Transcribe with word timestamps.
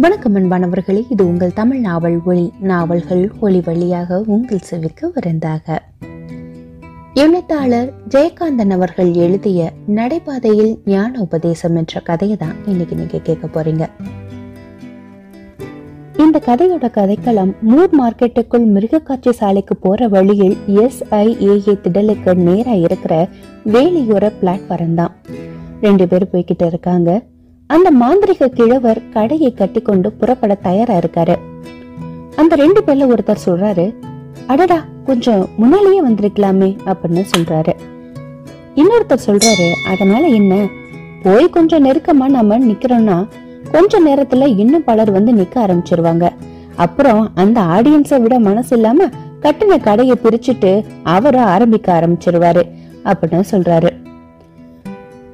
வணக்கம் 0.00 0.34
அன்பானவர்களே 0.34 1.02
இது 1.10 1.26
உங்கள் 1.26 1.52
தமிழ் 1.52 1.80
நாவல் 1.80 2.20
ஒளி 2.24 2.52
நாவல்கள் 2.60 3.32
ஒளி 3.40 3.60
வழியாக 3.60 4.20
உங்கள் 4.26 4.58
செவிக்கு 4.58 5.12
விருந்தாக. 5.14 5.82
எழுத்தாளர் 7.14 7.92
ஜெயகாந்தன் 8.08 8.70
அவர்கள் 8.70 9.12
எழுதிய 9.12 9.72
நடைபாதையில் 9.86 10.80
ஞான 10.84 11.20
உபதேசம் 11.20 11.76
என்ற 11.76 12.00
கதையை 12.00 12.36
தான் 12.36 12.54
இன்னைக்கு 12.66 12.96
நீங்க 12.96 13.18
கேட்க 13.18 13.46
போறீங்க. 13.46 13.86
இந்த 16.16 16.40
கதையோட 16.46 16.88
கதைக்களம் 16.98 17.52
மூர் 17.60 17.94
மார்க்கெட்டுக்குள் 18.00 18.66
மிருகக்காட்சி 18.66 19.30
சாலைக்கு 19.30 19.76
போற 19.76 20.08
வழியில் 20.08 20.56
எஸ்ஐஏஏ 20.66 21.76
திடலுக்கு 21.84 22.34
நேரா 22.34 22.72
இருக்கிற 22.72 23.28
வேலையோர 23.64 24.32
பிளாட்ஃபாரம் 24.42 24.94
தான் 24.94 25.14
ரெண்டு 25.80 26.08
பேர் 26.08 26.30
போய்கிட்டு 26.32 26.66
இருக்காங்க. 26.66 27.22
அந்த 27.66 27.92
மாந்திரிக 28.00 28.46
கிழவர் 28.46 29.08
கடையை 29.08 29.52
கட்டிக்கொண்டு 29.52 30.12
புறப்பட 30.12 30.54
தயாரா 30.54 30.94
இருக்காரு. 30.94 31.36
அந்த 32.36 32.56
ரெண்டு 32.56 32.82
பேர்ல 32.86 33.14
ஒருத்தர் 33.14 33.36
சொல்றாரு 33.46 33.94
அடடா 34.46 34.84
கொஞ்சம் 35.04 35.48
முன்னாலேயே 35.56 36.02
வந்திருக்கலாமே 36.04 36.76
அப்படின்னு 36.86 37.24
சொல்றாரு. 37.36 37.72
இன்னொருத்தர் 38.74 39.18
சொல்றாரு 39.26 39.72
அதனால 39.92 40.26
என்ன? 40.26 40.68
போய் 41.22 41.50
கொஞ்சம் 41.50 41.84
நெருக்கமா 41.84 42.26
நாம 42.26 42.58
நிக்கிறோம்னா 42.58 43.28
கொஞ்ச 43.72 44.00
நேரத்துல 44.00 44.58
இன்னும் 44.58 44.84
பலர் 44.84 45.10
வந்து 45.10 45.32
நிக்க 45.32 45.54
ஆரம்பிச்சிருவாங்க. 45.54 46.28
அப்புறம் 46.76 47.30
அந்த 47.34 47.60
ஆடியன்ஸை 47.60 48.20
விட 48.20 48.38
மனசு 48.38 48.76
இல்லாம 48.76 49.08
கட்டின 49.42 49.80
கடையை 49.80 50.16
பிரிச்சுட்டு 50.22 50.84
அவரும் 51.02 51.44
ஆரம்பிக்க 51.44 52.00
ஆரம்பிச்சிருவாரு 52.00 52.62
அப்படின்னு 53.04 53.42
சொல்றாரு. 53.50 54.02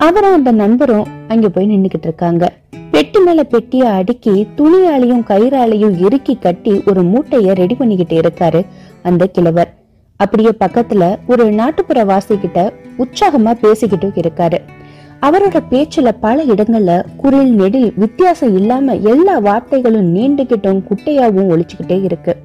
அவரும் 0.00 0.32
அந்த 0.32 0.50
நண்பரும் 0.52 1.06
அங்க 1.28 1.48
போய் 1.48 1.66
நின்னுகிட்டு 1.66 2.02
இருக்காங்க. 2.02 2.52
பெட்டி 2.90 3.20
மேல 3.20 3.44
பெட்டிய 3.44 3.88
அடுக்கி 3.88 4.46
துணியாலையும் 4.56 5.24
கயிறாலையும் 5.26 5.98
இறுக்கி 5.98 6.36
கட்டி 6.36 6.82
ஒரு 6.86 7.02
மூட்டைய 7.02 7.54
ரெடி 7.54 7.74
பண்ணிக்கிட்டு 7.74 8.20
இருக்காரு 8.20 8.66
அந்த 9.02 9.26
கிழவர். 9.26 9.74
அப்படியே 10.16 10.48
பக்கத்துல 10.48 11.18
ஒரு 11.26 11.52
நாட்டுப்புற 11.52 12.04
வாசிக்கிட்ட 12.04 12.72
உற்சாகமா 12.98 13.54
பேசிக்கிட்டும் 13.62 14.26
இருக்காரு. 14.26 14.58
அவரோட 15.22 15.60
பேச்சுல 15.70 16.08
பல 16.20 16.44
இடங்கள்ல 16.44 17.04
குரில் 17.22 17.50
நெடில் 17.50 17.92
வித்தியாசம் 17.96 18.56
இல்லாம 18.56 18.94
எல்லா 18.94 19.40
வார்த்தைகளும் 19.40 20.10
நீண்டுகிட்டும் 20.16 20.82
குட்டையாவும் 20.88 21.52
ஒழிச்சுக்கிட்டே 21.52 22.02
இருக்கு. 22.02 22.36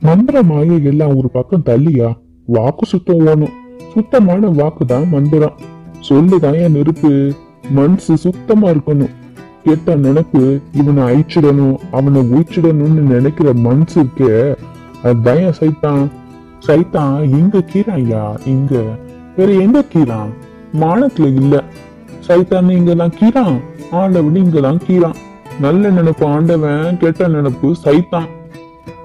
மந்திர 0.00 0.42
மாயை 0.42 0.84
எல்லாம் 0.84 1.16
ஒரு 1.16 1.30
பக்கம் 1.30 1.64
தள்ளியா? 1.64 2.12
வாக்கு 2.46 2.86
சுத்தம் 2.86 3.26
ஓணும். 3.26 3.52
சுத்தமான 3.92 4.48
வாக்குதான் 4.48 5.08
மந்திரம். 5.10 5.70
சொல்லுதான் 6.08 6.62
என் 6.62 6.72
நெருப்பு. 6.72 7.32
மனசு 7.70 8.16
சுத்தமா 8.16 8.68
இருக்கணும். 8.68 9.10
கெட்ட 9.64 9.94
நினைப்பு 9.94 10.60
இவனை 10.72 11.02
அழிச்சிடணும் 11.02 11.76
அவனை 11.92 12.20
உயிச்சிடணும்னு 12.20 13.00
நினைக்கிற 13.00 13.52
மனசு 13.52 14.02
இருக்கே. 14.02 14.54
அதுதான் 15.02 15.36
என் 15.36 15.54
சைத்தான். 15.60 16.10
சைத்தான் 16.66 17.22
இங்க 17.22 17.58
கீராயா 17.58 18.46
இங்க 18.46 18.80
வேற 19.36 19.52
எங்க 19.52 19.84
கீரான் 19.94 20.32
மானத்துல 20.80 21.34
இல்ல. 21.34 21.62
சைத்தான் 22.28 22.70
இங்கதான் 22.70 23.12
கீரான் 23.20 23.60
ஆண்டவன் 23.90 24.34
இங்கதான் 24.34 24.80
கீரான் 24.88 25.14
நல்ல 25.60 25.88
நினைப்பு 25.88 26.26
ஆண்டவன் 26.26 26.96
கெட்ட 26.98 27.28
நினைப்பு 27.28 27.74
சைத்தான். 27.84 28.28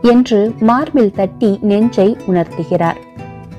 என்று 0.01 0.53
மார்பில் 0.59 1.11
தட்டி 1.11 1.59
நெஞ்சை 1.61 2.17
உணர்த்துகிறார். 2.27 2.97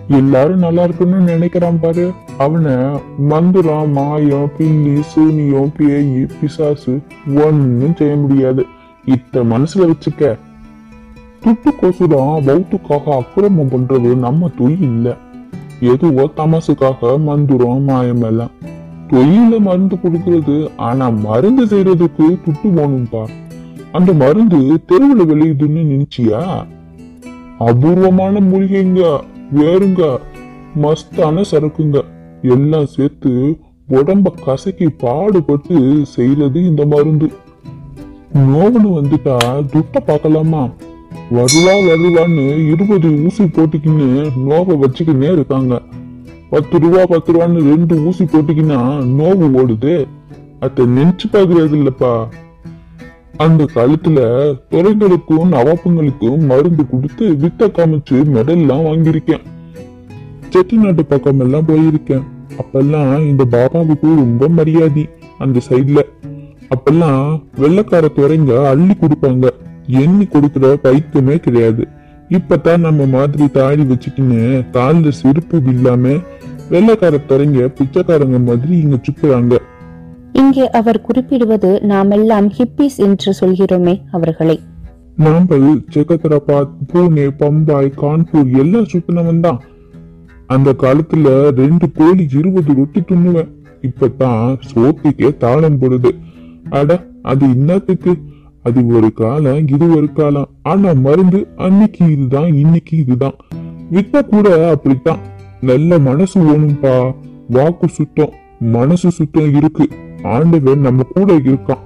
எல்லாரும் 0.09 0.59
நல்லா 0.59 0.85
இருக்கணும்னு 0.85 1.25
நினைக்கிறான் 1.27 1.79
பாரு. 1.81 2.13
அவனை 2.39 3.01
மந்திரம் 3.19 3.91
மாயம் 3.91 4.51
பில்லி 4.57 5.03
சூனியம் 5.03 5.73
பேய் 5.77 6.27
பிசாசு 6.41 7.01
ஒன்னும் 7.35 7.97
செய்ய 7.97 8.17
முடியாது. 8.17 8.67
இத்த 9.07 9.33
மனசுல 9.33 9.91
வச்சுக்க. 9.91 10.39
துட்டு 11.45 11.71
கொசுதான் 11.81 12.45
பௌத்துக்காக 12.47 13.05
அக்கிரமம் 13.05 13.69
பண்றது 13.69 14.15
நம்ம 14.17 14.51
தொழில் 14.59 14.81
இல்ல. 14.81 15.17
எதுவோ 15.81 16.31
தமசுக்காக 16.37 17.19
மந்திரம் 17.19 17.83
மாயம் 17.83 18.23
எல்லாம். 18.23 18.51
தொழில 19.09 19.59
மருந்து 19.59 19.97
கொடுக்கறது 19.97 20.71
ஆனா 20.77 21.09
மருந்து 21.09 21.65
செய்யறதுக்கு 21.65 22.39
துட்டு 22.45 22.65
போகணும்பா 22.65 23.29
அந்த 23.93 24.13
மருந்து 24.13 24.81
தெருவுல 24.89 25.21
விளையுதுன்னு 25.21 25.85
நினைச்சியா? 25.85 26.67
அபூர்வமான 27.59 28.41
மூலிகைங்க 28.41 29.21
வேறுங்க 29.57 30.19
மஸ்தான 30.83 31.45
சரக்குங்க. 31.51 32.03
எல்லாம் 32.43 32.87
சேர்த்து 32.87 33.57
உடம்ப 33.91 34.33
கசக்கி 34.45 34.89
பாடுபட்டு 34.89 36.01
செய்யறது 36.03 36.65
இந்த 36.65 36.87
மருந்து. 36.87 37.31
நோவுன்னு 38.35 38.93
வந்துட்டா 38.93 39.67
துட்ட 39.71 40.01
பார்க்கலாமா? 40.01 40.71
வருவா 41.31 41.75
வருவான்னு 41.75 42.71
இருபது 42.71 43.25
ஊசி 43.25 43.45
போட்டுக்கின்னு 43.45 44.31
நோவை 44.37 44.77
வச்சுக்கின்னே 44.77 45.33
இருக்காங்க. 45.33 45.83
பத்து 46.51 46.79
ரூபா 46.79 47.07
பத்து 47.07 47.33
ரூபான்னு 47.33 47.69
ரெண்டு 47.69 48.07
ஊசி 48.07 48.25
போட்டுக்கின்னா 48.25 49.03
நோவு 49.19 49.51
ஓடுது. 49.57 50.07
அத 50.61 50.83
நினைச்சு 50.83 51.33
பாக்குறது 51.33 51.87
இல்லப்பா. 51.87 52.27
அந்த 53.37 53.67
காலத்துல 53.75 54.19
துறைகளுக்கும் 54.71 55.53
நவாப்புங்களுக்கும் 55.53 56.47
மருந்து 56.47 56.87
கொடுத்து 56.87 57.31
வித்த 57.31 57.67
காமிச்சு 57.67 58.13
மெடல்லாம் 58.13 58.87
வாங்கியிருக்கேன். 58.87 59.41
செட்டிநாட்டு 60.53 61.03
பக்கம் 61.13 61.41
எல்லாம் 61.45 61.69
போயிருக்கேன். 61.69 62.25
அப்பெல்லாம் 62.61 63.13
இந்த 63.31 63.43
பாபாவுக்கு 63.55 64.09
ரொம்ப 64.23 64.49
மரியாதை 64.59 65.05
அந்த 65.45 65.61
சைடுல 65.69 66.01
அப்பெல்லாம் 66.75 67.23
வெள்ளக்கார 67.63 68.07
துறைங்க 68.17 68.53
அள்ளி 68.71 68.95
கொடுப்பாங்க. 69.03 69.47
எண்ணி 70.03 70.27
கொடுக்கிற 70.27 70.73
பைத்தியமே 70.83 71.37
கிடையாது. 71.45 71.83
இப்பதான் 72.37 72.85
நம்ம 72.87 73.05
மாதிரி 73.15 73.45
தாடி 73.57 73.85
வச்சுக்கின்னு 73.91 74.41
கால்ல 74.75 75.13
செருப்பு 75.21 75.59
இல்லாம 75.73 76.15
வெள்ளக்கார 76.73 77.21
துறைங்க 77.29 77.69
பிச்சைக்காரங்க 77.77 78.39
மாதிரி 78.49 78.75
இங்க 78.85 78.97
சுத்துறாங்க. 79.07 79.55
இங்கே 80.41 80.65
அவர் 80.81 81.01
குறிப்பிடுவது 81.01 81.71
நாமெல்லாம் 81.93 82.49
ஹிப்பிஸ் 82.59 82.99
என்று 83.07 83.31
சொல்கிறோமே 83.41 83.95
அவர்களை. 84.17 84.57
நாம்பல் 85.25 85.71
செகத்ராபாத் 85.95 86.75
பூனே 86.91 87.27
பம்பாய் 87.39 87.97
கான்பூர் 88.03 88.51
எல்லாம் 88.63 88.91
சுத்தினவன் 88.93 89.41
தான் 89.41 89.61
அந்த 90.49 90.75
காலத்துல 90.79 91.49
ரெண்டு 91.49 91.93
கோழி 91.93 92.27
இருபது 92.39 92.75
ரொட்டி 92.75 93.01
துண்ணுவேன் 93.01 93.51
இப்பதான் 93.83 94.61
சோத்துக்கே 94.75 95.37
தாளம் 95.37 95.81
போடுது. 95.81 96.11
அட 96.71 97.07
அது 97.23 97.47
இன்னத்துக்கு 97.47 98.13
அது 98.63 98.87
ஒரு 98.87 99.13
காலம் 99.13 99.69
இது 99.69 99.97
ஒரு 99.97 100.13
காலம். 100.13 100.49
ஆனா 100.63 100.93
மருந்து 100.93 101.47
அன்னைக்கு 101.57 102.13
இதுதான் 102.13 102.55
இன்னைக்கு 102.55 102.97
இதுதான். 102.97 103.37
வித்த 103.93 104.23
கூட 104.23 104.71
அப்படித்தான். 104.71 105.19
நல்ல 105.61 105.99
மனசு 105.99 106.41
வேணும்பா. 106.41 107.15
வாக்கு 107.49 107.89
சுத்தம் 107.89 108.33
மனசு 108.61 109.11
சுத்தம் 109.11 109.55
இருக்கு. 109.55 109.89
ஆண்டவன் 110.23 110.81
நம்ம 110.81 111.03
கூட 111.15 111.37
இருக்கான். 111.37 111.85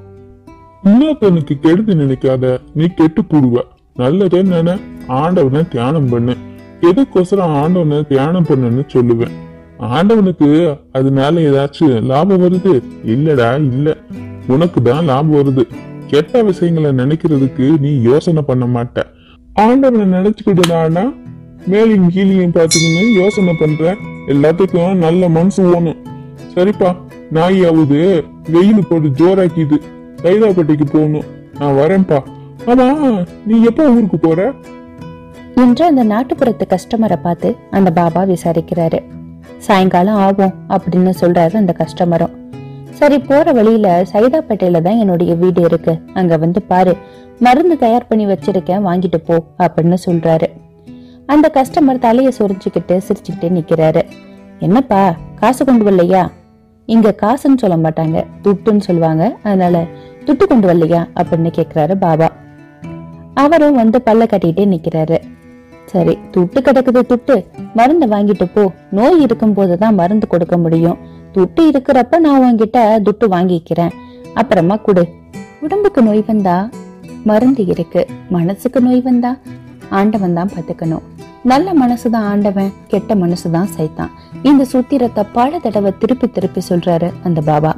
இன்னொருத்தனுக்கு 0.84 1.58
கெடுதி 1.60 1.94
நினைக்காத 1.94 2.58
நீ 2.74 2.86
கெட்டு 2.86 3.22
கூடுவ 3.22 3.62
நல்லதே 3.94 4.42
நினை 4.42 4.80
ஆண்டவனை 5.08 5.68
தியானம் 5.68 6.08
பண்ணு. 6.08 6.36
எதுக்கோசரம் 6.82 7.54
ஆண்டவனை 7.62 8.06
தியானம் 8.06 8.46
பண்ணுன்னு 8.48 8.82
சொல்லுவேன். 8.92 9.34
ஆண்டவனுக்கு 9.78 10.76
மேல 10.92 11.30
ஏதாச்சும் 11.30 12.02
லாபம் 12.02 12.42
வருது? 12.42 12.82
இல்லடா 13.06 13.54
இல்ல. 13.54 13.96
உனக்கு 14.46 14.82
தான் 14.82 15.04
லாபம் 15.04 15.34
வருது. 15.34 15.62
கெட்ட 16.06 16.42
விஷயங்களை 16.42 16.90
நினைக்கிறதுக்கு 16.90 17.80
நீ 17.80 18.00
யோசனை 18.00 18.42
பண்ண 18.42 18.66
மாட்ட. 18.66 19.02
ஆண்டவனை 19.54 20.06
நினைச்சுக்கிட்டுதானா? 20.18 21.04
மேலையும் 21.70 22.08
கீழையும் 22.14 22.54
பார்த்துக்கின்னு 22.54 23.12
யோசனை 23.12 23.54
பண்ற. 23.60 23.96
எல்லாத்துக்கும் 24.26 24.94
நல்ல 24.94 25.28
மனசு 25.28 25.74
ஓணும். 25.74 26.00
சரிப்பா 26.54 26.96
நாயாவது 27.30 28.24
வெயில் 28.48 28.86
போட்டு 28.88 29.08
ஜோராக்கிது 29.08 29.76
கைதாப்பட்டிக்கு 30.22 30.86
போகணும். 30.92 31.28
நான் 31.58 31.74
வரேன்ப்பா. 31.74 32.22
ஆமா 32.66 33.26
நீ 33.46 33.62
எப்போ 33.62 33.90
ஊருக்கு 33.90 34.18
போற? 34.18 34.52
என்று 35.54 35.84
அந்த 35.84 36.04
நாட்டுப்புறத்து 36.04 36.64
கஸ்டமரை 36.70 37.16
பார்த்து 37.22 37.56
அந்த 37.70 37.90
பாபா 37.90 38.22
விசாரிக்கிறாரு. 38.22 38.98
சாயங்காலம் 39.58 40.14
ஆகும் 40.14 40.54
அப்படின்னு 40.68 41.12
சொல்றாரு 41.20 41.56
அந்த 41.56 41.74
கஸ்டமரும் 41.78 42.32
சரி 42.90 43.18
போற 43.18 43.52
வழியில 43.52 44.06
சைதாப்பேட்டையில 44.12 44.82
தான் 44.82 44.98
என்னுடைய 44.98 45.34
வீடு 45.34 45.62
இருக்கு. 45.62 46.00
அங்க 46.14 46.36
வந்து 46.36 46.62
பாரு 46.62 46.96
மருந்து 47.38 47.78
தயார் 47.78 48.06
பண்ணி 48.06 48.26
வச்சிருக்கேன் 48.26 48.84
வாங்கிட்டு 48.88 49.16
போ 49.16 49.44
அப்படின்னு 49.58 49.96
சொல்றாரு. 50.06 50.48
அந்த 51.26 51.50
கஸ்டமர் 51.54 52.04
தலைய 52.04 52.30
சொரிஞ்சுக்கிட்டு 52.38 53.00
சிரிச்சுக்கிட்டே 53.08 53.50
நிக்கிறாரு. 53.58 54.02
என்னப்பா 54.58 55.16
காசு 55.34 55.64
கொண்டு 55.64 55.90
வரலையா? 55.90 56.30
இங்க 56.86 57.14
காசுன்னு 57.22 57.62
சொல்ல 57.62 57.76
மாட்டாங்க 57.76 58.24
துட்டுன்னு 58.42 58.80
சொல்லுவாங்க. 58.80 59.36
அதனால 59.42 59.84
துட்டு 60.24 60.46
கொண்டு 60.46 60.68
வரலையா 60.68 61.08
அப்படின்னு 61.16 61.52
கேக்குறாரு 61.58 61.94
பாபா. 61.94 62.28
அவரும் 63.34 63.74
வந்து 63.74 64.02
பல்ல 64.06 64.26
கட்டிட்டே 64.32 64.64
நிக்கிறாரு. 64.74 65.18
சரி 65.92 66.14
துட்டு 66.34 66.58
கிடக்குது 66.66 67.00
துட்டு. 67.10 67.36
மருந்து 67.74 68.06
வாங்கிட்டு 68.06 68.46
போ. 68.54 68.62
நோய் 68.90 69.20
இருக்கும் 69.20 69.54
போதுதான் 69.54 69.94
மருந்து 69.94 70.26
கொடுக்க 70.26 70.56
முடியும். 70.58 70.98
துட்டு 71.34 71.62
இருக்கிறப்ப 71.62 72.18
நான் 72.18 72.44
உன்கிட்ட 72.44 72.78
துட்டு 73.06 73.26
வாங்கிக்கிறேன். 73.34 73.92
அப்புறமா 74.34 74.76
கொடு. 74.76 75.04
உடம்புக்கு 75.60 76.02
நோய் 76.02 76.22
வந்தா 76.26 76.56
மருந்து 77.24 77.66
இருக்கு. 77.66 78.06
மனசுக்கு 78.28 78.80
நோய் 78.80 79.00
வந்தா 79.00 79.36
ஆண்டவன் 79.90 80.34
தான் 80.34 80.50
பாத்துக்கணும் 80.54 81.06
நல்ல 81.50 81.68
மனசுதான் 81.72 82.24
ஆண்டவன் 82.32 82.72
கெட்ட 82.88 83.14
மனசுதான் 83.14 83.68
சைத்தான். 83.76 84.12
இந்த 84.42 84.66
சூத்திரத்தை 84.72 85.24
பல 85.32 85.58
தடவை 85.58 85.92
திருப்பி 85.98 86.26
திருப்பி 86.28 86.60
சொல்றாரு 86.68 87.08
அந்த 87.24 87.40
பாபா. 87.40 87.72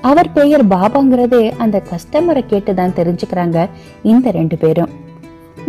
அவர் 0.00 0.32
பெயர் 0.32 0.64
பாபாங்கிறதே 0.72 1.44
அந்த 1.58 1.82
கஸ்டமரை 1.90 2.42
கேட்டுதான் 2.50 2.96
தெரிஞ்சுக்கிறாங்க 2.98 3.68
இந்த 4.02 4.30
ரெண்டு 4.30 4.56
பேரும். 4.56 4.90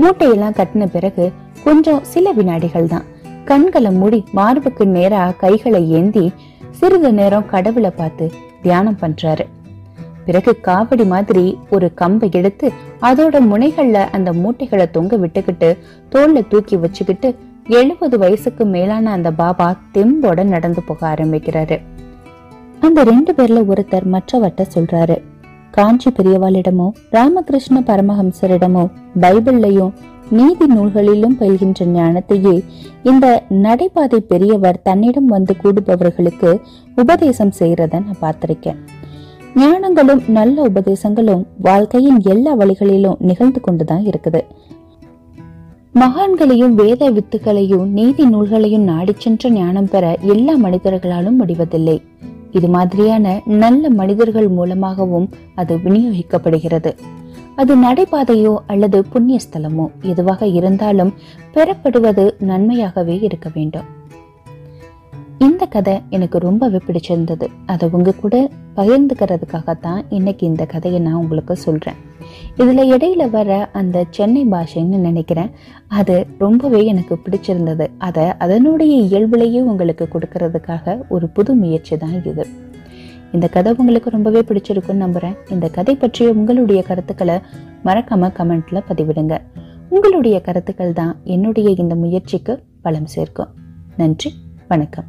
மூட்டையெல்லாம் 0.02 0.58
கட்டின 0.58 0.86
பிறகு 0.86 1.32
கொஞ்சம் 1.64 2.04
சில 2.04 2.32
வினாடிகள் 2.32 2.88
தான். 2.88 3.06
கண்களை 3.46 3.92
மூடி 3.92 4.20
மார்புக்கு 4.32 4.86
நேரா 4.88 5.22
கைகளை 5.44 5.82
ஏந்தி 5.92 6.26
சிறிது 6.72 7.10
நேரம் 7.14 7.50
கடவுளை 7.54 7.92
பார்த்து 7.96 8.26
தியானம் 8.62 9.00
பண்றாரு. 9.02 9.46
பிறகு 10.26 10.52
காவடி 10.68 11.06
மாதிரி 11.06 11.46
ஒரு 11.70 11.88
கம்பை 11.94 12.30
எடுத்து 12.32 12.68
அதோட 13.02 13.36
முனைகள்ல 13.52 14.00
அந்த 14.18 14.30
மூட்டைகளை 14.34 14.86
தொங்க 14.92 15.18
விட்டுக்கிட்டு 15.18 15.70
தோல்ல 16.12 16.44
தூக்கி 16.48 16.76
வச்சுக்கிட்டு 16.78 17.30
எழுபது 17.80 18.18
வயசுக்கு 18.18 18.66
மேலான 18.66 19.12
அந்த 19.12 19.30
பாபா 19.32 19.68
தெம்போட 19.94 20.44
நடந்து 20.44 20.82
போக 20.84 21.02
ஆரம்பிக்கிறாரு. 21.14 21.78
அந்த 22.80 23.00
ரெண்டு 23.04 23.32
பேர்ல 23.34 23.62
ஒருத்தர் 23.72 24.08
மற்றவர்கிட்ட 24.16 24.66
சொல்றாரு 24.76 25.18
காஞ்சி 25.72 26.10
பெரியவாளிடமோ 26.10 26.88
ராமகிருஷ்ண 27.10 27.80
பரமஹம்சரிடமோ 27.88 28.84
பைபிள்லையும் 29.22 29.94
நீதி 30.30 30.66
நூல்களிலும் 30.66 31.36
பயில்கின்ற 31.40 31.86
ஞானத்தையே 31.86 32.64
இந்த 33.04 33.44
நடைபாதை 33.50 34.20
பெரியவர் 34.20 34.82
தன்னிடம் 34.82 35.26
வந்து 35.26 35.56
கூடுபவர்களுக்கு 35.64 36.60
உபதேசம் 36.96 37.54
செய்யறத 37.60 37.92
நான் 37.92 38.22
பார்த்திருக்கேன். 38.22 38.80
ஞானங்களும் 39.56 40.30
நல்ல 40.30 40.62
உபதேசங்களும் 40.62 41.46
வாழ்க்கையின் 41.62 42.20
எல்லா 42.24 42.54
வழிகளிலும் 42.54 43.16
நிகழ்ந்து 43.20 43.62
கொண்டுதான் 43.62 44.06
இருக்குது. 44.06 44.42
மகான்களையும் 45.94 46.74
வேத 46.74 47.12
வித்துகளையும் 47.12 47.88
நீதி 47.88 48.26
நூல்களையும் 48.26 48.84
நாடி 48.84 49.14
சென்ற 49.18 49.50
ஞானம் 49.50 49.90
பெற 49.90 50.18
எல்லா 50.22 50.54
மனிதர்களாலும் 50.54 51.40
முடிவதில்லை. 51.40 52.02
இது 52.52 52.68
மாதிரியான 52.68 53.42
நல்ல 53.46 53.90
மனிதர்கள் 53.90 54.48
மூலமாகவும் 54.48 55.30
அது 55.56 55.76
விநியோகிக்கப்படுகிறது. 55.78 56.94
அது 57.60 57.74
நடைபாதையோ 57.78 58.56
அல்லது 58.68 58.98
புண்ணிய 59.06 59.38
ஸ்தலமோ 59.46 59.86
எதுவாக 60.02 60.48
இருந்தாலும் 60.58 61.14
பெறப்படுவது 61.54 62.26
நன்மையாகவே 62.50 63.16
இருக்க 63.24 63.48
வேண்டும். 63.54 63.88
இந்த 65.38 65.66
கதை 65.66 65.96
எனக்கு 66.10 66.38
ரொம்பவே 66.40 66.80
பிடிச்சிருந்தது. 66.88 67.48
அதை 67.66 67.90
உங்க 67.92 68.12
கூட 68.22 68.36
பகிர்ந்துக்கிறதுக்காகத்தான் 68.76 70.02
இன்னைக்கு 70.10 70.48
இந்த 70.48 70.66
கதையை 70.66 71.02
நான் 71.02 71.20
உங்களுக்கு 71.24 71.56
சொல்றேன். 71.56 72.00
இதுல 72.58 72.86
இடையில 72.96 73.30
வர 73.30 73.70
அந்த 73.74 74.06
சென்னை 74.10 74.46
பாஷைன்னு 74.46 75.00
நினைக்கிறேன். 75.08 75.52
அது 75.88 76.28
ரொம்பவே 76.38 76.86
எனக்கு 76.86 77.18
பிடிச்சிருந்தது. 77.26 77.88
அதை 77.98 78.26
அதனுடைய 78.38 78.96
இயல்புலையே 79.04 79.62
உங்களுக்கு 79.74 80.08
கொடுக்கறதுக்காக 80.14 80.98
ஒரு 81.10 81.28
புது 81.30 81.54
முயற்சி 81.54 81.98
தான் 81.98 82.18
இது. 82.26 82.46
இந்த 83.32 83.48
கதை 83.48 83.74
உங்களுக்கு 83.78 84.10
ரொம்பவே 84.10 84.40
பிடிச்சிருக்குன்னு 84.40 85.04
நம்புறேன். 85.06 85.52
இந்த 85.52 85.68
கதை 85.68 85.96
பற்றிய 85.96 86.32
உங்களுடைய 86.32 86.84
கருத்துக்களை 86.84 87.36
மறக்காம 87.86 88.32
கமெண்ட்ல 88.40 88.82
பதிவிடுங்க. 88.88 89.40
உங்களுடைய 89.90 90.42
கருத்துக்கள் 90.42 90.94
தான் 90.94 91.16
என்னுடைய 91.24 91.70
இந்த 91.78 91.96
முயற்சிக்கு 91.96 92.64
பலம் 92.82 93.06
சேர்க்கும். 93.06 93.48
நன்றி 93.98 94.34
வணக்கம். 94.68 95.06